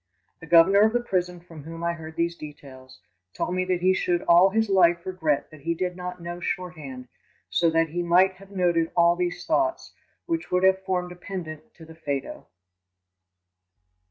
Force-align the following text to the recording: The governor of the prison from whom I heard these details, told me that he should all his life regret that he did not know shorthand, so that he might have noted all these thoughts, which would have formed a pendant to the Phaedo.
The 0.39 0.47
governor 0.47 0.81
of 0.81 0.93
the 0.93 0.99
prison 1.03 1.41
from 1.41 1.61
whom 1.63 1.83
I 1.83 1.93
heard 1.93 2.15
these 2.15 2.35
details, 2.35 3.01
told 3.35 3.53
me 3.53 3.65
that 3.65 3.81
he 3.81 3.93
should 3.93 4.23
all 4.23 4.49
his 4.49 4.67
life 4.67 5.05
regret 5.05 5.51
that 5.51 5.61
he 5.61 5.75
did 5.75 5.95
not 5.95 6.19
know 6.19 6.39
shorthand, 6.39 7.07
so 7.51 7.69
that 7.69 7.89
he 7.89 8.01
might 8.01 8.33
have 8.37 8.49
noted 8.49 8.91
all 8.97 9.15
these 9.15 9.45
thoughts, 9.45 9.93
which 10.25 10.49
would 10.49 10.63
have 10.63 10.83
formed 10.83 11.11
a 11.11 11.15
pendant 11.15 11.75
to 11.75 11.85
the 11.85 11.93
Phaedo. 11.93 12.47